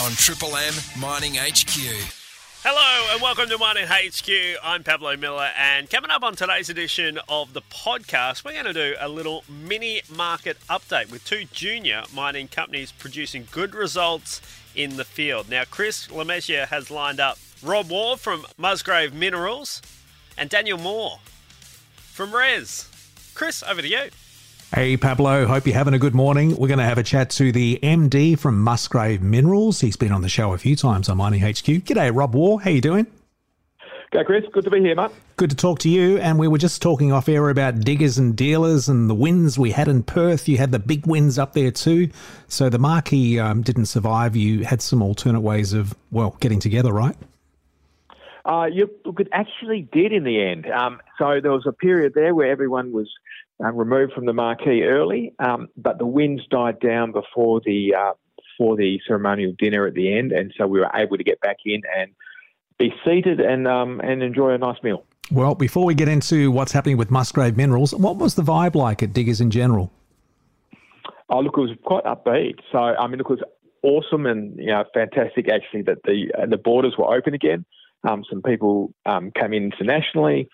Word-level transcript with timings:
on 0.00 0.12
Triple 0.12 0.56
M 0.56 0.74
Mining 0.98 1.34
HQ. 1.34 1.68
Hello 2.62 3.12
and 3.12 3.20
welcome 3.20 3.48
to 3.48 3.58
Mining 3.58 3.86
HQ. 3.88 4.28
I'm 4.62 4.84
Pablo 4.84 5.16
Miller, 5.16 5.50
and 5.58 5.90
coming 5.90 6.10
up 6.10 6.22
on 6.22 6.36
today's 6.36 6.70
edition 6.70 7.18
of 7.28 7.52
the 7.52 7.62
podcast, 7.62 8.44
we're 8.44 8.52
going 8.52 8.66
to 8.66 8.72
do 8.72 8.94
a 9.00 9.08
little 9.08 9.44
mini 9.48 10.02
market 10.14 10.56
update 10.70 11.10
with 11.10 11.24
two 11.24 11.46
junior 11.52 12.02
mining 12.14 12.46
companies 12.46 12.92
producing 12.92 13.48
good 13.50 13.74
results 13.74 14.40
in 14.76 14.96
the 14.96 15.04
field. 15.04 15.48
Now, 15.48 15.64
Chris 15.68 16.06
Lemessier 16.08 16.66
has 16.68 16.90
lined 16.90 17.18
up 17.18 17.38
Rob 17.62 17.90
Waugh 17.90 18.16
from 18.16 18.46
Musgrave 18.56 19.12
Minerals 19.12 19.82
and 20.36 20.48
Daniel 20.48 20.78
Moore 20.78 21.18
from 21.96 22.34
Res. 22.34 22.88
Chris, 23.34 23.64
over 23.64 23.82
to 23.82 23.88
you. 23.88 24.08
Hey 24.74 24.98
Pablo, 24.98 25.46
hope 25.46 25.66
you're 25.66 25.74
having 25.74 25.94
a 25.94 25.98
good 25.98 26.14
morning. 26.14 26.50
We're 26.50 26.68
going 26.68 26.78
to 26.78 26.84
have 26.84 26.98
a 26.98 27.02
chat 27.02 27.30
to 27.30 27.50
the 27.52 27.78
MD 27.82 28.38
from 28.38 28.62
Musgrave 28.62 29.22
Minerals. 29.22 29.80
He's 29.80 29.96
been 29.96 30.12
on 30.12 30.20
the 30.20 30.28
show 30.28 30.52
a 30.52 30.58
few 30.58 30.76
times 30.76 31.08
on 31.08 31.16
Mining 31.16 31.40
HQ. 31.40 31.64
G'day, 31.86 32.14
Rob 32.14 32.34
Waugh. 32.34 32.58
How 32.58 32.68
you 32.68 32.82
doing? 32.82 33.06
Go, 34.10 34.22
Chris. 34.24 34.44
Good 34.52 34.64
to 34.64 34.70
be 34.70 34.80
here, 34.80 34.94
mate. 34.94 35.10
Good 35.36 35.48
to 35.48 35.56
talk 35.56 35.78
to 35.80 35.88
you. 35.88 36.18
And 36.18 36.38
we 36.38 36.48
were 36.48 36.58
just 36.58 36.82
talking 36.82 37.12
off 37.12 37.30
air 37.30 37.48
about 37.48 37.80
diggers 37.80 38.18
and 38.18 38.36
dealers 38.36 38.90
and 38.90 39.08
the 39.08 39.14
wins 39.14 39.58
we 39.58 39.70
had 39.70 39.88
in 39.88 40.02
Perth. 40.02 40.46
You 40.46 40.58
had 40.58 40.70
the 40.70 40.78
big 40.78 41.06
wins 41.06 41.38
up 41.38 41.54
there 41.54 41.70
too. 41.70 42.10
So 42.48 42.68
the 42.68 42.78
marquee 42.78 43.38
um, 43.38 43.62
didn't 43.62 43.86
survive. 43.86 44.36
You 44.36 44.64
had 44.64 44.82
some 44.82 45.00
alternate 45.00 45.40
ways 45.40 45.72
of, 45.72 45.94
well, 46.10 46.36
getting 46.40 46.60
together, 46.60 46.92
right? 46.92 47.16
Uh, 48.44 48.66
you, 48.66 48.90
look, 49.06 49.18
it 49.18 49.28
actually 49.32 49.88
did 49.92 50.12
in 50.12 50.24
the 50.24 50.42
end. 50.42 50.66
Um, 50.66 51.00
so 51.18 51.40
there 51.42 51.52
was 51.52 51.64
a 51.66 51.72
period 51.72 52.12
there 52.14 52.34
where 52.34 52.50
everyone 52.50 52.92
was 52.92 53.08
uh, 53.62 53.72
removed 53.72 54.12
from 54.12 54.26
the 54.26 54.32
marquee 54.32 54.82
early, 54.84 55.34
um, 55.38 55.68
but 55.76 55.98
the 55.98 56.06
winds 56.06 56.42
died 56.50 56.80
down 56.80 57.12
before 57.12 57.60
the 57.64 57.94
uh, 57.94 58.12
before 58.36 58.76
the 58.76 59.00
ceremonial 59.06 59.52
dinner 59.58 59.86
at 59.86 59.94
the 59.94 60.16
end, 60.16 60.32
and 60.32 60.52
so 60.56 60.66
we 60.66 60.80
were 60.80 60.90
able 60.94 61.16
to 61.16 61.24
get 61.24 61.40
back 61.40 61.58
in 61.64 61.82
and 61.96 62.12
be 62.78 62.92
seated 63.04 63.40
and 63.40 63.66
um, 63.66 64.00
and 64.00 64.22
enjoy 64.22 64.50
a 64.50 64.58
nice 64.58 64.82
meal. 64.82 65.04
Well, 65.30 65.54
before 65.54 65.84
we 65.84 65.94
get 65.94 66.08
into 66.08 66.50
what's 66.50 66.72
happening 66.72 66.96
with 66.96 67.10
Musgrave 67.10 67.56
Minerals, 67.56 67.94
what 67.94 68.16
was 68.16 68.34
the 68.34 68.42
vibe 68.42 68.74
like 68.74 69.02
at 69.02 69.12
Diggers 69.12 69.40
in 69.40 69.50
general? 69.50 69.92
Oh, 71.28 71.40
look, 71.40 71.58
it 71.58 71.60
was 71.60 71.76
quite 71.84 72.04
upbeat. 72.04 72.54
So, 72.72 72.78
I 72.78 73.06
mean, 73.06 73.18
look, 73.18 73.28
it 73.28 73.40
was 73.40 73.42
awesome 73.82 74.26
and 74.26 74.56
you 74.58 74.66
know 74.66 74.84
fantastic 74.92 75.48
actually 75.48 75.82
that 75.82 75.98
the 76.04 76.30
uh, 76.36 76.46
the 76.46 76.56
borders 76.56 76.94
were 76.98 77.14
open 77.14 77.34
again. 77.34 77.64
Um, 78.08 78.24
some 78.30 78.42
people 78.42 78.94
um, 79.06 79.32
came 79.32 79.52
in 79.52 79.64
internationally 79.64 80.48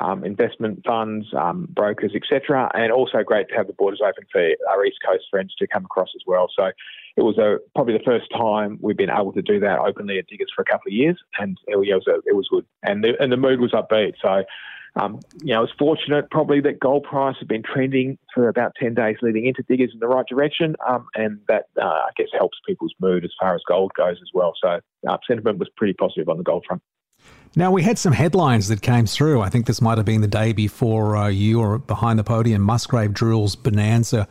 um, 0.00 0.24
investment 0.24 0.82
funds, 0.86 1.26
um, 1.36 1.68
brokers, 1.70 2.12
etc. 2.14 2.70
And 2.74 2.92
also 2.92 3.22
great 3.22 3.48
to 3.48 3.54
have 3.54 3.66
the 3.66 3.72
borders 3.72 4.00
open 4.06 4.24
for 4.30 4.40
our 4.70 4.84
East 4.84 4.98
Coast 5.06 5.24
friends 5.30 5.54
to 5.58 5.66
come 5.66 5.84
across 5.84 6.08
as 6.14 6.22
well. 6.26 6.48
So 6.56 6.70
it 7.16 7.22
was 7.22 7.38
a, 7.38 7.58
probably 7.74 7.94
the 7.94 8.04
first 8.04 8.30
time 8.30 8.78
we've 8.80 8.96
been 8.96 9.10
able 9.10 9.32
to 9.32 9.42
do 9.42 9.60
that 9.60 9.78
openly 9.78 10.18
at 10.18 10.26
Diggers 10.26 10.50
for 10.54 10.62
a 10.62 10.64
couple 10.64 10.88
of 10.88 10.94
years, 10.94 11.18
and 11.38 11.58
it, 11.66 11.76
was 11.76 12.06
a, 12.08 12.16
it 12.26 12.34
was 12.34 12.48
good. 12.50 12.64
And 12.82 13.04
the, 13.04 13.14
and 13.20 13.30
the 13.30 13.36
mood 13.36 13.60
was 13.60 13.72
upbeat. 13.72 14.14
So. 14.20 14.44
Um, 14.94 15.20
you 15.42 15.54
know, 15.54 15.56
I 15.56 15.60
was 15.60 15.70
fortunate 15.78 16.30
probably 16.30 16.60
that 16.60 16.78
gold 16.78 17.04
price 17.04 17.36
had 17.38 17.48
been 17.48 17.62
trending 17.62 18.18
for 18.34 18.50
about 18.50 18.74
10 18.78 18.92
days 18.92 19.16
leading 19.22 19.46
into 19.46 19.62
diggers 19.62 19.90
in 19.94 20.00
the 20.00 20.06
right 20.06 20.26
direction. 20.26 20.76
Um, 20.86 21.06
and 21.14 21.40
that, 21.48 21.68
uh, 21.80 21.86
I 21.86 22.10
guess, 22.14 22.26
helps 22.36 22.58
people's 22.68 22.92
mood 23.00 23.24
as 23.24 23.30
far 23.40 23.54
as 23.54 23.62
gold 23.66 23.92
goes 23.96 24.18
as 24.20 24.28
well. 24.34 24.52
So 24.62 24.80
uh, 25.08 25.16
sentiment 25.26 25.56
was 25.56 25.70
pretty 25.78 25.94
positive 25.94 26.28
on 26.28 26.36
the 26.36 26.42
gold 26.42 26.66
front. 26.68 26.82
Now, 27.54 27.70
we 27.70 27.82
had 27.82 27.98
some 27.98 28.14
headlines 28.14 28.68
that 28.68 28.80
came 28.80 29.04
through. 29.04 29.42
I 29.42 29.50
think 29.50 29.66
this 29.66 29.82
might 29.82 29.98
have 29.98 30.06
been 30.06 30.22
the 30.22 30.26
day 30.26 30.52
before 30.52 31.16
uh, 31.16 31.28
you 31.28 31.60
were 31.60 31.78
behind 31.78 32.18
the 32.18 32.24
podium. 32.24 32.62
Musgrave 32.62 33.12
drills 33.12 33.56
Bonanza 33.56 34.26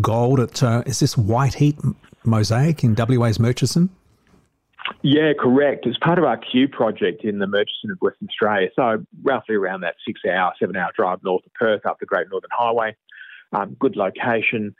Gold 0.00 0.38
at, 0.38 0.62
uh, 0.62 0.84
is 0.86 1.00
this 1.00 1.18
White 1.18 1.54
Heat 1.54 1.76
Mosaic 2.24 2.84
in 2.84 2.94
WA's 2.94 3.40
Murchison? 3.40 3.90
Yeah, 5.02 5.32
correct. 5.38 5.86
It's 5.86 5.98
part 5.98 6.18
of 6.18 6.24
our 6.24 6.36
Cue 6.36 6.68
project 6.68 7.24
in 7.24 7.38
the 7.38 7.46
Murchison 7.46 7.90
of 7.90 7.98
Western 8.00 8.28
Australia. 8.28 8.68
So, 8.76 9.04
roughly 9.22 9.56
around 9.56 9.80
that 9.80 9.96
six 10.06 10.20
hour, 10.24 10.52
seven 10.58 10.76
hour 10.76 10.90
drive 10.94 11.18
north 11.24 11.44
of 11.46 11.54
Perth 11.54 11.86
up 11.86 11.98
the 11.98 12.06
Great 12.06 12.28
Northern 12.30 12.50
Highway. 12.52 12.96
Um, 13.52 13.76
good 13.80 13.96
location. 13.96 14.74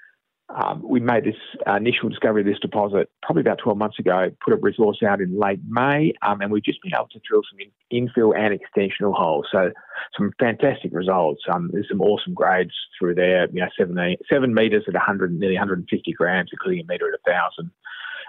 Um, 0.54 0.82
we 0.84 0.98
made 0.98 1.24
this 1.24 1.36
initial 1.66 2.08
discovery 2.08 2.42
of 2.42 2.46
this 2.46 2.58
deposit 2.58 3.08
probably 3.22 3.42
about 3.42 3.58
12 3.58 3.78
months 3.78 3.98
ago, 3.98 4.30
put 4.44 4.52
a 4.52 4.56
resource 4.56 4.98
out 5.06 5.20
in 5.20 5.38
late 5.38 5.60
May, 5.68 6.12
um, 6.22 6.40
and 6.40 6.50
we've 6.50 6.64
just 6.64 6.82
been 6.82 6.92
able 6.94 7.08
to 7.08 7.20
drill 7.28 7.42
some 7.50 7.60
in, 7.60 8.08
infill 8.08 8.36
and 8.36 8.58
extensional 8.58 9.14
holes. 9.14 9.46
So 9.52 9.70
some 10.16 10.32
fantastic 10.40 10.92
results. 10.92 11.42
Um, 11.52 11.70
there's 11.72 11.88
some 11.88 12.00
awesome 12.00 12.34
grades 12.34 12.72
through 12.98 13.14
there, 13.14 13.48
you 13.50 13.60
know, 13.60 13.68
seven, 13.78 14.16
seven 14.28 14.52
metres 14.52 14.84
at 14.88 14.94
100, 14.94 15.38
nearly 15.38 15.54
150 15.54 16.12
grams, 16.12 16.50
including 16.52 16.84
a 16.84 16.86
metre 16.86 17.06
at 17.06 17.20
1,000. 17.24 17.70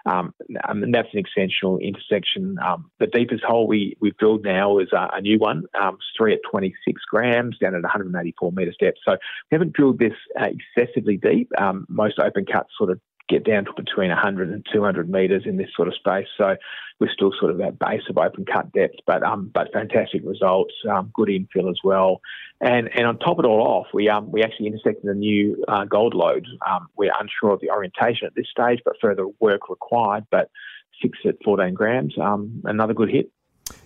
Um, 0.06 0.34
and 0.68 0.94
that's 0.94 1.10
an 1.14 1.24
extensional 1.24 1.82
intersection. 1.82 2.58
Um, 2.66 2.90
the 3.00 3.08
deepest 3.08 3.44
hole 3.44 3.68
we, 3.68 3.98
we've 4.00 4.18
drilled 4.18 4.44
now 4.44 4.80
is 4.80 4.90
a, 4.94 5.10
a 5.14 5.22
new 5.22 5.38
one, 5.38 5.64
um, 5.80 5.98
three 6.18 6.34
at 6.34 6.40
26 6.50 7.02
grams 7.10 7.58
down 7.58 7.76
at 7.76 7.82
184 7.82 8.52
metres 8.52 8.76
depth. 8.80 8.98
So 9.08 9.14
we 9.14 9.56
haven't 9.56 9.74
drilled 9.74 10.00
this 10.00 10.14
uh, 10.40 10.48
excessively 10.76 11.18
deep. 11.18 11.50
Um, 11.58 11.86
most 11.90 12.20
open 12.20 12.46
cuts 12.46 12.70
sort 12.78 12.90
of 12.90 13.00
get 13.32 13.44
down 13.46 13.66
to 13.66 13.74
between 13.74 14.10
100 14.10 14.50
and 14.50 14.66
200 14.72 15.10
metres 15.10 15.44
in 15.46 15.58
this 15.58 15.70
sort 15.76 15.88
of 15.88 15.96
space. 15.96 16.28
So 16.38 16.56
we're 17.00 17.12
still 17.12 17.32
sort 17.40 17.52
of 17.52 17.58
that 17.58 17.80
base 17.80 18.04
of 18.10 18.18
open 18.18 18.46
cut 18.46 18.72
depth, 18.74 18.98
but 19.08 19.24
um, 19.24 19.50
but 19.54 19.72
fantastic 19.74 20.22
results, 20.24 20.74
um, 20.90 21.12
good 21.14 21.30
infill 21.30 21.70
as 21.70 21.80
well. 21.84 22.22
And 22.60 22.90
and 22.96 23.08
on 23.08 23.18
top 23.18 23.40
of 23.40 23.46
it 23.46 23.48
all 23.48 23.62
off, 23.62 23.88
we 23.94 24.10
um 24.10 24.32
we 24.32 24.44
actually 24.44 24.68
intersected 24.68 25.06
a 25.06 25.16
new 25.16 25.64
uh, 25.68 25.86
gold 25.86 26.14
lode. 26.14 26.46
Um, 26.70 26.88
we're 26.98 27.14
unsure 27.20 27.52
of 27.52 27.62
the 27.62 27.72
orientation 27.72 28.28
at 28.28 28.36
this 28.36 28.48
stage, 28.52 28.80
but 28.86 28.94
further 29.02 29.26
work 29.40 29.70
required. 29.70 30.26
But 30.30 30.52
six 31.02 31.18
at 31.26 31.36
14 31.44 31.74
grams, 31.74 32.16
um, 32.20 32.62
another 32.66 32.94
good 32.94 33.10
hit. 33.10 33.32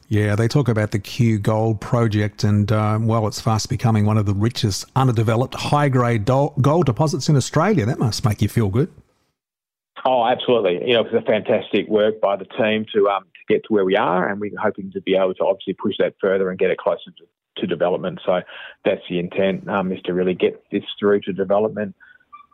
Yeah, 0.08 0.36
they 0.36 0.48
talk 0.48 0.68
about 0.68 0.92
the 0.92 1.00
Cue 1.00 1.40
Gold 1.40 1.82
project, 1.82 2.44
and 2.44 2.72
uh, 2.72 3.00
well, 3.02 3.28
it's 3.28 3.42
fast 3.42 3.70
becoming 3.70 4.06
one 4.06 4.18
of 4.18 4.26
the 4.28 4.36
richest 4.36 4.86
underdeveloped 4.96 5.56
high 5.56 5.90
grade 5.90 6.26
gold 6.26 6.86
deposits 6.86 7.28
in 7.28 7.36
Australia. 7.36 7.86
That 7.86 7.98
must 7.98 8.24
make 8.24 8.42
you 8.42 8.50
feel 8.50 8.70
good. 8.70 8.92
Oh, 10.06 10.24
absolutely. 10.24 10.88
You 10.88 10.94
know, 10.94 11.06
it's 11.06 11.14
a 11.16 11.22
fantastic 11.22 11.88
work 11.88 12.22
by 12.22 12.36
the 12.36 12.46
team 12.46 12.86
to 12.94 13.10
um, 13.10 13.24
to 13.24 13.54
get 13.54 13.64
to 13.66 13.74
where 13.74 13.84
we 13.86 13.96
are, 13.96 14.30
and 14.30 14.40
we're 14.40 14.52
hoping 14.62 14.92
to 14.92 15.02
be 15.02 15.16
able 15.16 15.34
to 15.34 15.44
obviously 15.44 15.74
push 15.74 15.96
that 16.00 16.14
further 16.22 16.50
and 16.50 16.60
get 16.60 16.70
it 16.70 16.78
closer 16.78 17.12
to, 17.18 17.62
to 17.62 17.68
development. 17.68 18.20
So 18.24 18.42
that's 18.86 19.02
the 19.10 19.18
intent, 19.18 19.68
um, 19.68 19.92
is 19.92 20.02
to 20.04 20.14
really 20.14 20.36
get 20.36 20.64
this 20.72 20.84
through 21.00 21.22
to 21.22 21.34
development. 21.34 21.96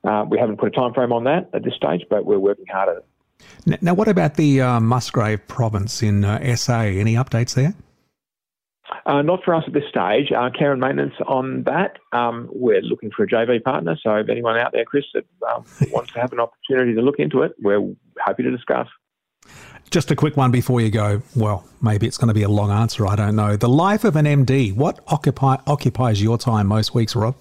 Uh, 0.04 0.26
we 0.30 0.40
haven't 0.40 0.58
put 0.58 0.70
a 0.70 0.72
time 0.72 0.94
frame 0.94 1.12
on 1.12 1.26
that 1.26 1.50
at 1.54 1.64
this 1.64 1.76
stage, 1.76 2.06
but 2.10 2.26
we're 2.26 2.40
working 2.40 2.66
hard 2.72 2.90
at 2.90 2.98
it. 2.98 3.82
Now, 3.82 3.94
what 3.96 4.08
about 4.08 4.36
the 4.36 4.62
uh, 4.62 4.80
Musgrave 4.80 5.46
province 5.48 6.02
in 6.02 6.24
uh, 6.24 6.56
SA? 6.56 6.80
Any 6.82 7.16
updates 7.16 7.54
there? 7.54 7.74
Uh, 9.06 9.22
not 9.22 9.44
for 9.44 9.56
us 9.56 9.64
at 9.68 9.74
this 9.74 9.84
stage. 9.90 10.32
Uh, 10.32 10.50
care 10.50 10.72
and 10.72 10.82
maintenance 10.82 11.14
on 11.28 11.64
that. 11.64 11.98
Um, 12.12 12.50
we're 12.52 12.82
looking 12.82 13.12
for 13.12 13.24
a 13.24 13.28
JV 13.28 13.64
partner. 13.64 13.98
So 14.02 14.16
if 14.16 14.30
anyone 14.30 14.58
out 14.58 14.72
there, 14.74 14.86
Chris, 14.86 15.06
that 15.14 15.26
um, 15.54 15.66
wants 15.92 16.14
to 16.14 16.20
have 16.20 16.34
an 16.34 16.40
opportunity 16.40 16.94
to 16.96 17.02
look 17.02 17.20
into 17.20 17.42
it, 17.44 17.54
we're 17.62 17.94
happy 18.26 18.44
to 18.44 18.52
discuss. 18.52 18.88
Just 19.90 20.10
a 20.10 20.16
quick 20.16 20.38
one 20.38 20.52
before 20.52 20.80
you 20.80 20.90
go. 20.90 21.22
Well, 21.36 21.66
maybe 21.82 22.08
it's 22.08 22.18
going 22.18 22.30
to 22.30 22.34
be 22.34 22.44
a 22.44 22.50
long 22.50 22.72
answer. 22.72 23.06
I 23.08 23.16
don't 23.16 23.36
know. 23.36 23.58
The 23.58 23.68
life 23.68 24.04
of 24.06 24.16
an 24.16 24.26
MD. 24.26 24.74
What 24.74 25.00
occupy, 25.08 25.58
occupies 25.68 26.22
your 26.22 26.38
time 26.38 26.68
most 26.68 26.94
weeks, 26.94 27.16
Rob? 27.16 27.36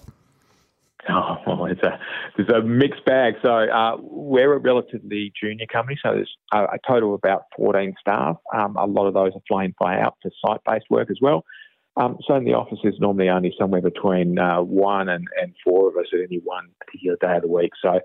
Oh, 1.09 1.37
well, 1.47 1.65
it's 1.65 1.81
a 1.81 1.97
it's 2.37 2.49
a 2.51 2.61
mixed 2.61 3.05
bag. 3.05 3.35
So 3.41 3.49
uh, 3.49 3.97
we're 3.99 4.53
a 4.53 4.59
relatively 4.59 5.31
junior 5.41 5.65
company, 5.71 5.97
so 6.03 6.13
there's 6.13 6.35
a, 6.53 6.63
a 6.63 6.77
total 6.87 7.13
of 7.13 7.19
about 7.23 7.43
14 7.57 7.93
staff. 7.99 8.37
Um, 8.53 8.75
a 8.75 8.85
lot 8.85 9.07
of 9.07 9.13
those 9.13 9.31
are 9.33 9.41
flying 9.47 9.73
fly 9.77 9.99
out 9.99 10.17
for 10.21 10.31
site-based 10.45 10.85
work 10.89 11.09
as 11.09 11.17
well. 11.21 11.43
Um, 11.97 12.17
so 12.25 12.35
in 12.35 12.45
the 12.45 12.53
office, 12.53 12.79
there's 12.83 12.99
normally 12.99 13.29
only 13.29 13.53
somewhere 13.59 13.81
between 13.81 14.39
uh, 14.39 14.61
one 14.61 15.09
and, 15.09 15.27
and 15.41 15.53
four 15.63 15.89
of 15.89 15.97
us 15.97 16.05
at 16.13 16.19
any 16.19 16.39
one 16.43 16.69
particular 16.85 17.17
day 17.19 17.35
of 17.35 17.41
the 17.41 17.49
week. 17.49 17.71
So 17.81 17.99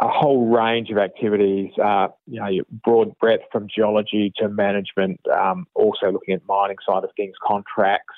a 0.00 0.08
whole 0.08 0.48
range 0.48 0.90
of 0.90 0.98
activities, 0.98 1.70
uh, 1.82 2.08
you 2.26 2.40
know, 2.40 2.48
broad 2.84 3.16
breadth 3.20 3.44
from 3.52 3.68
geology 3.72 4.32
to 4.38 4.48
management, 4.48 5.20
um, 5.32 5.66
also 5.74 6.10
looking 6.10 6.34
at 6.34 6.40
mining 6.46 6.78
side 6.86 7.04
of 7.04 7.10
things, 7.16 7.34
contracts, 7.46 8.14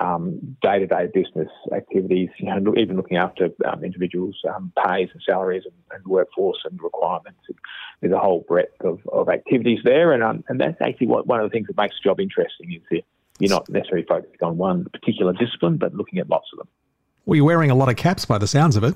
um, 0.00 0.56
day-to-day 0.62 1.08
business 1.12 1.48
activities, 1.74 2.28
you 2.38 2.46
know, 2.46 2.74
even 2.76 2.96
looking 2.96 3.16
after 3.16 3.50
um, 3.66 3.84
individuals' 3.84 4.40
um, 4.54 4.72
pays 4.86 5.08
and 5.12 5.22
salaries 5.26 5.64
and, 5.64 5.74
and, 5.92 6.06
workforce 6.06 6.58
and 6.64 6.80
requirements. 6.82 7.40
There's 8.00 8.12
a 8.12 8.18
whole 8.18 8.44
breadth 8.48 8.80
of, 8.80 9.00
of 9.12 9.28
activities 9.28 9.80
there, 9.84 10.12
and 10.12 10.22
um, 10.22 10.44
and 10.48 10.60
that's 10.60 10.80
actually 10.80 11.08
what, 11.08 11.26
one 11.26 11.40
of 11.40 11.50
the 11.50 11.52
things 11.52 11.66
that 11.66 11.76
makes 11.76 11.96
the 11.96 12.08
job 12.08 12.20
interesting 12.20 12.72
is 12.72 12.82
that 12.90 13.02
you're 13.40 13.50
not 13.50 13.68
necessarily 13.68 14.06
focused 14.06 14.42
on 14.42 14.56
one 14.56 14.84
particular 14.84 15.32
discipline, 15.32 15.76
but 15.76 15.94
looking 15.94 16.18
at 16.18 16.28
lots 16.28 16.48
of 16.52 16.58
them. 16.58 16.68
Well, 17.26 17.36
you're 17.36 17.44
wearing 17.44 17.70
a 17.70 17.74
lot 17.74 17.88
of 17.88 17.96
caps 17.96 18.24
by 18.24 18.38
the 18.38 18.46
sounds 18.46 18.76
of 18.76 18.84
it. 18.84 18.94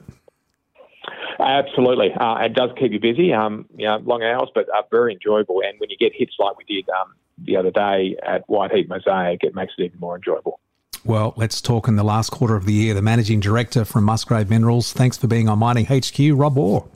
Absolutely, 1.38 2.12
uh, 2.12 2.36
it 2.36 2.54
does 2.54 2.70
keep 2.78 2.92
you 2.92 3.00
busy. 3.00 3.32
Um, 3.32 3.66
you 3.76 3.86
know, 3.86 3.98
long 3.98 4.22
hours, 4.22 4.48
but 4.54 4.68
uh, 4.68 4.82
very 4.90 5.12
enjoyable. 5.12 5.60
And 5.66 5.78
when 5.80 5.90
you 5.90 5.96
get 5.98 6.12
hits 6.14 6.34
like 6.38 6.56
we 6.56 6.64
did 6.64 6.88
um, 6.88 7.14
the 7.38 7.56
other 7.56 7.70
day 7.70 8.16
at 8.24 8.48
White 8.48 8.72
Heat 8.72 8.88
Mosaic, 8.88 9.42
it 9.42 9.54
makes 9.54 9.72
it 9.76 9.84
even 9.84 10.00
more 10.00 10.16
enjoyable. 10.16 10.60
Well, 11.04 11.34
let's 11.36 11.60
talk 11.60 11.86
in 11.86 11.96
the 11.96 12.04
last 12.04 12.30
quarter 12.30 12.56
of 12.56 12.64
the 12.64 12.72
year. 12.72 12.94
The 12.94 13.02
managing 13.02 13.40
director 13.40 13.84
from 13.84 14.04
Musgrave 14.04 14.48
Minerals. 14.48 14.92
Thanks 14.92 15.18
for 15.18 15.26
being 15.26 15.48
on 15.48 15.58
Mining 15.58 15.84
HQ, 15.86 16.18
Rob 16.32 16.56
Waugh. 16.56 16.86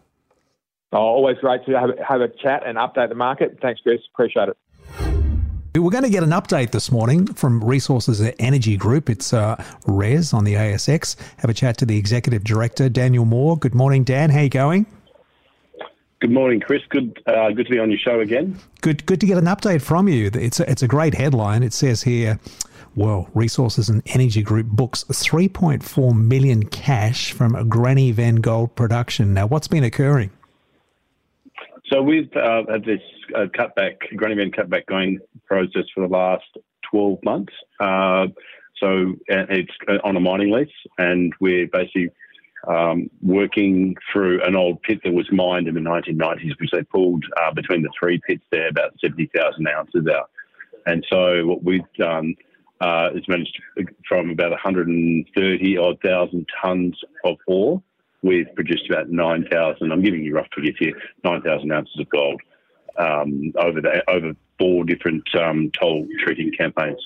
Oh, 0.93 0.99
always 0.99 1.37
great 1.39 1.65
to 1.67 1.79
have, 1.79 1.91
have 1.99 2.21
a 2.23 2.29
chat 2.29 2.63
and 2.67 2.79
update 2.79 3.11
the 3.11 3.15
market. 3.15 3.59
Thanks, 3.61 3.81
Chris. 3.83 4.01
Appreciate 4.15 4.49
it. 4.49 4.57
We're 5.75 5.91
going 5.91 6.05
to 6.05 6.11
get 6.11 6.23
an 6.23 6.31
update 6.31 6.71
this 6.71 6.91
morning 6.91 7.27
from 7.35 7.63
Resources 7.63 8.21
Energy 8.39 8.77
Group. 8.77 9.11
It's 9.11 9.33
uh, 9.33 9.63
RES 9.87 10.33
on 10.33 10.45
the 10.45 10.55
ASX. 10.55 11.15
Have 11.39 11.51
a 11.51 11.55
chat 11.55 11.77
to 11.79 11.87
the 11.87 11.97
Executive 11.97 12.43
Director, 12.43 12.89
Daniel 12.89 13.27
Moore. 13.27 13.57
Good 13.59 13.75
morning, 13.75 14.03
Dan. 14.03 14.31
How 14.31 14.41
you 14.41 14.49
going? 14.49 14.87
Good 16.21 16.33
morning, 16.33 16.59
Chris. 16.59 16.83
Good, 16.89 17.23
uh, 17.27 17.51
good 17.51 17.67
to 17.67 17.73
be 17.73 17.79
on 17.79 17.91
your 17.91 17.99
show 17.99 18.21
again. 18.21 18.59
Good, 18.81 19.07
good 19.07 19.21
to 19.21 19.27
get 19.27 19.39
an 19.39 19.45
update 19.45 19.83
from 19.83 20.09
you. 20.09 20.31
It's 20.35 20.59
a, 20.59 20.69
it's 20.69 20.83
a 20.83 20.89
great 20.89 21.15
headline. 21.15 21.63
It 21.63 21.73
says 21.73 22.03
here, 22.03 22.41
well, 22.95 23.29
Resources 23.35 23.89
and 23.89 24.03
Energy 24.07 24.43
Group 24.43 24.67
books 24.67 25.05
3.4 25.05 26.15
million 26.17 26.65
cash 26.65 27.33
from 27.33 27.69
Granny 27.69 28.13
Venn 28.13 28.37
gold 28.37 28.75
production. 28.75 29.35
Now, 29.35 29.47
what's 29.47 29.69
been 29.69 29.85
occurring? 29.85 30.31
So 31.91 32.03
we've 32.03 32.31
uh, 32.37 32.65
had 32.69 32.85
this 32.85 33.01
uh, 33.35 33.47
cutback, 33.47 33.97
Granny 34.17 34.35
Venn 34.35 34.51
cutback 34.51 34.87
going 34.87 35.21
process 35.47 35.85
for 35.95 36.07
the 36.07 36.13
last 36.13 36.45
12 36.91 37.19
months. 37.25 37.53
Uh, 37.81 38.27
so 38.81 39.15
it's 39.27 39.73
on 40.05 40.17
a 40.17 40.21
mining 40.21 40.53
lease, 40.53 40.69
and 40.99 41.33
we're 41.41 41.67
basically 41.67 42.11
um, 42.67 43.11
working 43.23 43.97
through 44.13 44.43
an 44.45 44.55
old 44.55 44.83
pit 44.83 45.01
that 45.05 45.13
was 45.13 45.31
mined 45.33 45.69
in 45.69 45.75
the 45.75 45.81
1990s, 45.81 46.59
which 46.61 46.71
they 46.73 46.83
pulled 46.83 47.25
uh, 47.41 47.53
between 47.53 47.83
the 47.83 47.91
three 47.99 48.21
pits 48.27 48.45
there, 48.51 48.69
about 48.69 48.95
70,000 49.01 49.67
ounces 49.69 50.07
out. 50.07 50.31
And 50.87 51.05
so 51.11 51.47
what 51.47 51.63
we've 51.63 51.93
done 51.99 52.35
uh, 52.81 53.11
is 53.15 53.27
managed 53.29 53.61
to, 53.77 53.85
from 54.09 54.31
about 54.31 54.51
130 54.51 55.79
odd 55.79 56.01
thousand 56.01 56.47
tons 56.63 56.99
of 57.25 57.37
ore 57.47 57.83
we've 58.23 58.53
produced 58.55 58.89
about 58.91 59.09
9,000, 59.09 59.93
I'm 59.93 60.03
giving 60.03 60.23
you 60.23 60.35
rough 60.35 60.49
figures 60.55 60.77
here, 60.79 60.95
9,000 61.25 61.73
ounces 61.73 62.01
of 62.01 62.09
gold 62.09 62.41
um, 62.97 63.53
over 63.57 63.81
the, 63.81 64.03
over 64.11 64.35
four 64.59 64.85
different 64.85 65.23
um, 65.37 65.71
toll 65.79 66.07
treating 66.25 66.53
campaigns. 66.53 66.99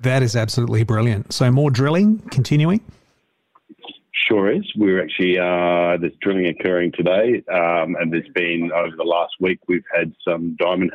That 0.00 0.22
is 0.22 0.36
absolutely 0.36 0.84
brilliant. 0.84 1.32
So 1.32 1.50
more 1.50 1.70
drilling 1.70 2.18
continuing? 2.30 2.80
Sure 4.12 4.52
is. 4.52 4.70
We're 4.76 5.02
actually, 5.02 5.38
uh, 5.38 5.96
there's 5.98 6.12
drilling 6.20 6.46
occurring 6.46 6.92
today, 6.92 7.42
um, 7.50 7.96
and 7.98 8.12
there's 8.12 8.28
been, 8.34 8.70
over 8.74 8.94
the 8.94 9.04
last 9.04 9.34
week, 9.40 9.60
we've 9.66 9.84
had 9.94 10.12
some 10.26 10.56
diamond 10.56 10.90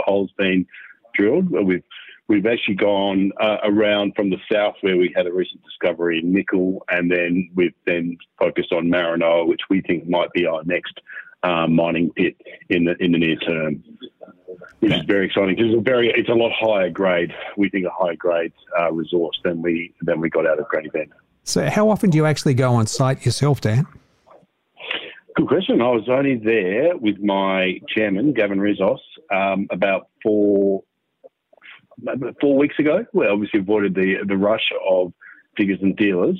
holes 0.00 0.30
being 0.38 0.66
drilled. 1.14 1.50
We've 1.50 1.82
We've 2.28 2.44
actually 2.44 2.74
gone 2.74 3.32
uh, 3.40 3.56
around 3.64 4.14
from 4.14 4.28
the 4.28 4.36
south 4.52 4.74
where 4.82 4.98
we 4.98 5.12
had 5.16 5.26
a 5.26 5.32
recent 5.32 5.62
discovery 5.64 6.20
in 6.20 6.30
nickel, 6.30 6.84
and 6.90 7.10
then 7.10 7.50
we've 7.54 7.74
then 7.86 8.18
focused 8.38 8.70
on 8.70 8.88
Maranoa, 8.88 9.46
which 9.48 9.62
we 9.70 9.80
think 9.80 10.06
might 10.08 10.30
be 10.32 10.46
our 10.46 10.62
next 10.64 11.00
uh, 11.42 11.66
mining 11.66 12.10
pit 12.12 12.36
in 12.68 12.84
the 12.84 13.02
in 13.02 13.12
the 13.12 13.18
near 13.18 13.36
term, 13.36 13.82
which 14.80 14.92
is 14.92 15.04
very 15.06 15.26
exciting. 15.26 15.58
It's 15.58 15.74
a 15.74 15.80
very 15.80 16.10
it's 16.10 16.28
a 16.28 16.34
lot 16.34 16.52
higher 16.52 16.90
grade. 16.90 17.32
We 17.56 17.70
think 17.70 17.86
a 17.86 17.90
higher 17.90 18.16
grade 18.16 18.52
uh, 18.78 18.92
resource 18.92 19.40
than 19.42 19.62
we 19.62 19.94
than 20.02 20.20
we 20.20 20.28
got 20.28 20.46
out 20.46 20.58
of 20.58 20.68
Granny 20.68 20.90
Venn. 20.90 21.10
So, 21.44 21.70
how 21.70 21.88
often 21.88 22.10
do 22.10 22.18
you 22.18 22.26
actually 22.26 22.52
go 22.52 22.74
on 22.74 22.86
site 22.86 23.24
yourself, 23.24 23.62
Dan? 23.62 23.86
Good 25.34 25.48
question. 25.48 25.80
I 25.80 25.88
was 25.90 26.08
only 26.10 26.36
there 26.36 26.96
with 26.96 27.20
my 27.20 27.80
chairman, 27.88 28.34
Gavin 28.34 28.58
Rizos, 28.58 28.98
um, 29.32 29.66
about 29.70 30.08
four 30.22 30.82
four 32.40 32.56
weeks 32.56 32.78
ago. 32.78 33.04
We 33.12 33.26
obviously 33.26 33.60
avoided 33.60 33.94
the 33.94 34.16
the 34.26 34.36
rush 34.36 34.70
of 34.88 35.12
diggers 35.56 35.78
and 35.82 35.96
dealers. 35.96 36.38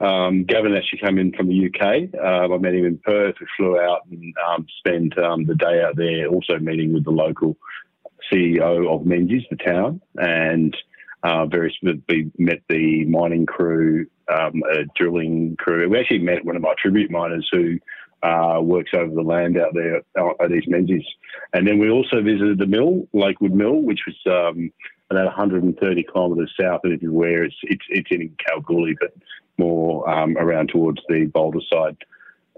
Um, 0.00 0.44
Gavin 0.44 0.74
actually 0.74 1.00
came 1.00 1.18
in 1.18 1.32
from 1.32 1.48
the 1.48 1.66
UK. 1.66 2.14
Um, 2.18 2.52
I 2.52 2.56
met 2.56 2.74
him 2.74 2.86
in 2.86 2.98
Perth. 2.98 3.34
We 3.38 3.46
flew 3.56 3.78
out 3.78 4.06
and 4.10 4.34
um, 4.48 4.66
spent 4.78 5.18
um, 5.18 5.44
the 5.44 5.54
day 5.54 5.82
out 5.82 5.96
there, 5.96 6.26
also 6.26 6.58
meeting 6.58 6.94
with 6.94 7.04
the 7.04 7.10
local 7.10 7.56
CEO 8.32 8.88
of 8.88 9.04
Menzies, 9.04 9.42
the 9.50 9.56
town, 9.56 10.00
and 10.16 10.74
uh, 11.22 11.44
very 11.46 11.76
we 11.82 12.30
met 12.38 12.62
the 12.68 13.04
mining 13.04 13.44
crew, 13.44 14.06
um, 14.28 14.62
a 14.72 14.84
drilling 14.96 15.56
crew. 15.58 15.88
We 15.88 15.98
actually 15.98 16.20
met 16.20 16.44
one 16.44 16.56
of 16.56 16.62
my 16.62 16.74
tribute 16.78 17.10
miners 17.10 17.48
who 17.52 17.78
uh, 18.22 18.58
works 18.60 18.90
over 18.94 19.14
the 19.14 19.22
land 19.22 19.58
out 19.58 19.72
there 19.74 20.02
at 20.42 20.52
East 20.52 20.68
Menzies. 20.68 21.04
And 21.52 21.66
then 21.66 21.78
we 21.78 21.90
also 21.90 22.22
visited 22.22 22.58
the 22.58 22.66
mill, 22.66 23.08
Lakewood 23.12 23.52
Mill, 23.52 23.80
which 23.82 24.00
was 24.06 24.16
um, 24.26 24.70
about 25.10 25.26
130 25.26 26.04
kilometres 26.12 26.52
south 26.60 26.82
of 26.84 27.00
where 27.02 27.44
it's, 27.44 27.56
it's, 27.62 27.84
it's 27.88 28.08
in 28.10 28.34
Kalgoorlie, 28.46 28.96
but 29.00 29.14
more 29.58 30.08
um, 30.08 30.36
around 30.36 30.68
towards 30.68 31.00
the 31.08 31.26
Boulder 31.26 31.60
side 31.72 31.96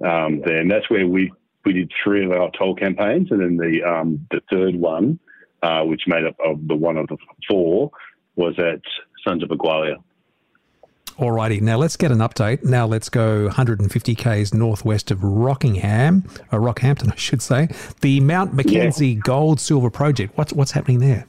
um, 0.05 0.43
there. 0.44 0.59
And 0.59 0.70
that's 0.70 0.91
where 0.91 1.06
we, 1.06 1.32
we 1.64 1.73
did 1.73 1.93
three 2.03 2.25
of 2.25 2.32
our 2.32 2.50
toll 2.59 2.75
campaigns. 2.75 3.31
And 3.31 3.41
then 3.41 3.56
the, 3.56 3.82
um, 3.82 4.26
the 4.31 4.41
third 4.50 4.75
one, 4.75 5.19
uh, 5.62 5.82
which 5.82 6.03
made 6.06 6.25
up 6.25 6.37
of 6.44 6.67
the 6.67 6.75
one 6.75 6.97
of 6.97 7.06
the 7.06 7.17
four, 7.49 7.91
was 8.35 8.55
at 8.59 8.81
Sons 9.26 9.43
of 9.43 9.49
Gwalia. 9.50 10.03
Alrighty, 11.19 11.61
now 11.61 11.76
let's 11.76 11.97
get 11.97 12.11
an 12.11 12.19
update. 12.19 12.64
Now 12.64 12.87
let's 12.87 13.09
go 13.09 13.44
150 13.44 14.14
k's 14.14 14.55
northwest 14.55 15.11
of 15.11 15.23
Rockingham, 15.23 16.25
or 16.50 16.59
uh, 16.59 16.73
Rockhampton, 16.73 17.12
I 17.12 17.17
should 17.17 17.43
say. 17.43 17.69
The 18.00 18.20
Mount 18.20 18.55
Mackenzie 18.55 19.09
yeah. 19.09 19.20
Gold 19.23 19.61
Silver 19.61 19.91
Project. 19.91 20.37
What's 20.37 20.53
what's 20.53 20.73
happening 20.73 21.00
there? 21.00 21.26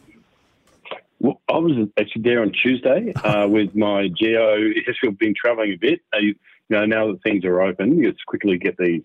Well, 1.19 1.41
I 1.49 1.57
was 1.57 1.87
actually 1.99 2.21
there 2.23 2.41
on 2.41 2.51
Tuesday 2.51 3.13
uh, 3.23 3.47
with 3.47 3.75
my 3.75 4.07
geo. 4.07 4.57
We've 5.03 5.17
been 5.17 5.33
travelling 5.35 5.71
a 5.71 5.77
bit. 5.77 6.01
Uh, 6.13 6.19
you 6.19 6.35
know, 6.69 6.85
now 6.85 7.11
that 7.11 7.21
things 7.23 7.43
are 7.43 7.61
open, 7.61 7.97
you 7.97 8.11
just 8.11 8.25
quickly 8.25 8.57
get 8.57 8.77
these 8.77 9.03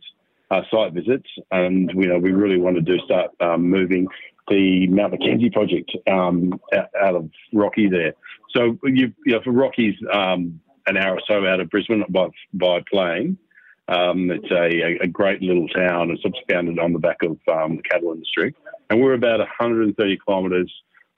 uh, 0.50 0.62
site 0.70 0.92
visits, 0.92 1.28
and 1.50 1.90
you 1.94 2.06
know 2.06 2.18
we 2.18 2.32
really 2.32 2.58
want 2.58 2.76
to 2.76 2.82
do 2.82 2.98
start 3.04 3.30
um, 3.40 3.68
moving 3.68 4.06
the 4.48 4.86
Mount 4.86 5.12
Mackenzie 5.12 5.50
project 5.50 5.92
um, 6.10 6.58
out, 6.74 6.88
out, 7.00 7.14
of 7.14 7.30
Rocky 7.52 7.88
there. 7.88 8.14
So 8.54 8.78
you, 8.84 9.12
you 9.26 9.34
know, 9.34 9.40
for 9.42 9.52
Rocky's 9.52 9.94
um, 10.12 10.60
an 10.88 10.96
hour 10.96 11.16
or 11.16 11.22
so 11.26 11.46
out 11.46 11.60
of 11.60 11.70
Brisbane 11.70 12.04
by 12.08 12.28
by 12.54 12.82
plane. 12.90 13.38
Um, 13.88 14.30
it's 14.30 14.50
a, 14.50 15.02
a, 15.02 15.06
great 15.06 15.40
little 15.40 15.66
town. 15.68 16.10
It's 16.10 16.22
founded 16.50 16.78
on 16.78 16.92
the 16.92 16.98
back 16.98 17.22
of 17.22 17.38
um, 17.50 17.76
the 17.76 17.82
cattle 17.82 18.12
industry, 18.12 18.54
and 18.90 19.00
we're 19.00 19.14
about 19.14 19.38
130 19.38 20.18
kilometres, 20.26 20.70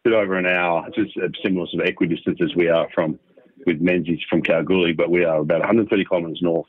a 0.05 0.09
bit 0.09 0.17
over 0.17 0.37
an 0.37 0.47
hour. 0.47 0.87
It's 0.87 0.97
just 0.97 1.17
a 1.17 1.31
similar 1.43 1.67
sort 1.67 1.83
of 1.83 1.89
equidistance 1.89 2.39
as 2.41 2.55
we 2.55 2.69
are 2.69 2.89
from 2.95 3.19
with 3.67 3.81
Menzies 3.81 4.21
from 4.31 4.43
Kalgoorlie, 4.43 4.93
but 4.93 5.11
we 5.11 5.25
are 5.25 5.39
about 5.39 5.59
130 5.59 6.05
kilometres 6.05 6.39
north 6.43 6.69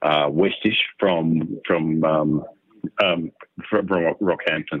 uh, 0.00 0.28
westish 0.28 0.78
from 0.98 1.60
from 1.66 2.02
um, 2.04 2.44
um, 3.04 3.32
from, 3.68 3.86
from 3.86 4.14
Rockhampton. 4.20 4.80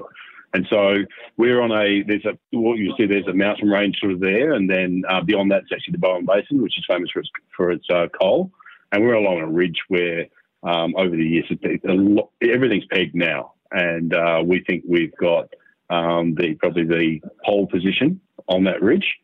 And 0.54 0.66
so 0.68 0.96
we're 1.36 1.60
on 1.62 1.72
a 1.72 2.02
there's 2.02 2.24
a 2.26 2.38
what 2.50 2.78
you 2.78 2.94
see 2.96 3.06
there's 3.06 3.26
a 3.26 3.32
mountain 3.32 3.68
range 3.68 3.98
sort 3.98 4.12
of 4.12 4.20
there, 4.20 4.52
and 4.52 4.68
then 4.68 5.02
uh, 5.08 5.22
beyond 5.22 5.50
that 5.50 5.62
it's 5.62 5.72
actually 5.72 5.92
the 5.92 5.98
Bowen 5.98 6.26
Basin, 6.26 6.62
which 6.62 6.78
is 6.78 6.84
famous 6.88 7.10
for 7.10 7.20
its 7.20 7.30
for 7.56 7.70
its 7.70 7.86
uh, 7.90 8.06
coal. 8.20 8.50
And 8.92 9.02
we're 9.02 9.14
along 9.14 9.40
a 9.40 9.46
ridge 9.46 9.80
where 9.88 10.26
um, 10.62 10.94
over 10.96 11.16
the 11.16 11.24
years 11.24 11.46
lot, 11.84 12.30
everything's 12.42 12.84
pegged 12.86 13.14
now, 13.14 13.54
and 13.70 14.12
uh, 14.14 14.42
we 14.44 14.62
think 14.64 14.84
we've 14.86 15.16
got 15.16 15.48
um, 15.88 16.34
the 16.34 16.54
probably 16.56 16.84
the 16.84 17.20
pole 17.44 17.66
position 17.66 18.20
on 18.48 18.64
that 18.64 18.82
ridge. 18.82 19.16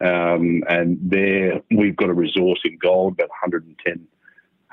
Um, 0.00 0.64
and 0.68 0.98
there 1.00 1.60
we've 1.70 1.96
got 1.96 2.10
a 2.10 2.14
resource 2.14 2.60
in 2.64 2.76
gold 2.78 3.12
about 3.12 3.28
110, 3.28 3.94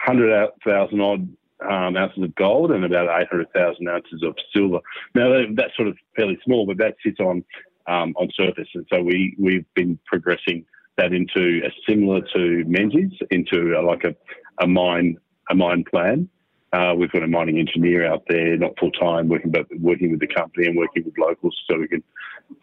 100,000 0.06 1.02
odd 1.02 1.30
um, 1.62 1.98
ounces 1.98 2.24
of 2.24 2.34
gold 2.36 2.72
and 2.72 2.86
about 2.86 3.22
800,000 3.22 3.88
ounces 3.88 4.24
of 4.24 4.36
silver. 4.56 4.80
Now 5.16 5.44
that's 5.56 5.76
sort 5.76 5.88
of 5.88 5.98
fairly 6.16 6.38
small, 6.46 6.66
but 6.66 6.78
that 6.78 6.96
sits 7.04 7.20
on 7.20 7.44
um, 7.88 8.14
on 8.18 8.30
surface, 8.36 8.68
and 8.76 8.86
so 8.94 9.02
we 9.02 9.36
we've 9.40 9.66
been 9.74 9.98
progressing 10.06 10.66
that 10.98 11.12
into 11.12 11.62
a 11.66 11.72
similar 11.90 12.22
to 12.36 12.64
Menzies 12.68 13.14
into 13.32 13.76
a, 13.80 13.82
like 13.82 14.04
a, 14.04 14.16
a 14.62 14.68
mine 14.68 15.18
a 15.50 15.56
mine 15.56 15.84
plan. 15.90 16.30
Uh, 16.72 16.94
we've 16.96 17.12
got 17.12 17.24
a 17.24 17.28
mining 17.28 17.58
engineer 17.58 18.06
out 18.06 18.24
there, 18.30 18.56
not 18.58 18.78
full 18.80 18.92
time, 18.92 19.28
working 19.28 19.50
but 19.50 19.66
working 19.80 20.12
with 20.12 20.20
the 20.20 20.28
company 20.28 20.68
and 20.68 20.78
working 20.78 21.04
with 21.04 21.16
locals, 21.18 21.58
so 21.70 21.80
we 21.80 21.88
can 21.88 22.04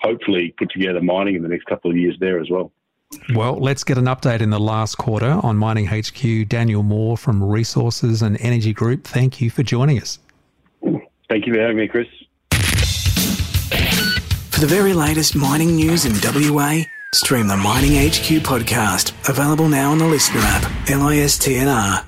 hopefully 0.01 0.55
put 0.59 0.71
together 0.71 1.01
mining 1.01 1.35
in 1.35 1.43
the 1.43 1.49
next 1.49 1.65
couple 1.65 1.91
of 1.91 1.97
years 1.97 2.17
there 2.21 2.41
as 2.41 2.49
well. 2.49 2.71
Well, 3.35 3.59
let's 3.59 3.85
get 3.85 3.99
an 3.99 4.05
update 4.05 4.41
in 4.41 4.51
the 4.51 4.61
last 4.61 4.97
quarter 4.97 5.41
on 5.43 5.57
Mining 5.57 5.87
HQ. 5.87 6.49
Daniel 6.49 6.83
Moore 6.83 7.17
from 7.17 7.43
Resources 7.43 8.23
and 8.23 8.41
Energy 8.41 8.73
Group, 8.73 9.05
thank 9.05 9.41
you 9.41 9.51
for 9.51 9.63
joining 9.63 10.01
us. 10.01 10.19
Thank 11.29 11.47
you 11.47 11.55
for 11.55 11.61
having 11.61 11.77
me, 11.77 11.89
Chris. 11.89 12.07
For 14.51 14.61
the 14.61 14.67
very 14.67 14.93
latest 14.93 15.35
mining 15.37 15.77
news 15.77 16.05
in 16.07 16.13
WA, 16.23 16.83
stream 17.13 17.49
the 17.49 17.57
Mining 17.57 17.93
HQ 18.09 18.43
podcast, 18.45 19.13
available 19.29 19.69
now 19.69 19.91
on 19.93 19.99
the 19.99 20.07
Listener 20.07 20.41
app, 20.41 20.63
LISTNR. 20.87 22.05